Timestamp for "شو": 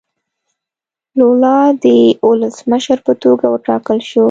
4.09-4.19